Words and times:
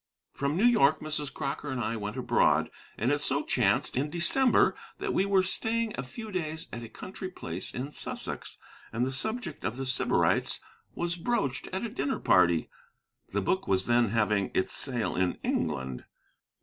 From 0.31 0.57
New 0.57 0.65
York, 0.65 0.99
Mrs. 0.99 1.31
Crocker 1.31 1.69
and 1.69 1.79
I 1.79 1.95
went 1.95 2.17
abroad. 2.17 2.71
And 2.97 3.11
it 3.11 3.21
so 3.21 3.43
chanced, 3.43 3.95
in 3.95 4.09
December, 4.09 4.75
that 4.97 5.13
we 5.13 5.27
were 5.27 5.43
staying 5.43 5.93
a 5.95 6.01
few 6.01 6.31
days 6.31 6.67
at 6.73 6.81
a 6.81 6.89
country 6.89 7.29
place 7.29 7.71
in 7.71 7.91
Sussex, 7.91 8.57
and 8.91 9.05
the 9.05 9.11
subject 9.11 9.63
of 9.63 9.77
The 9.77 9.85
Sybarites 9.85 10.59
was 10.95 11.17
broached 11.17 11.67
at 11.71 11.85
a 11.85 11.89
dinner 11.89 12.17
party. 12.17 12.67
The 13.31 13.41
book 13.43 13.67
was 13.67 13.85
then 13.85 14.09
having 14.09 14.49
its 14.55 14.73
sale 14.73 15.15
in 15.15 15.35
England. 15.43 16.05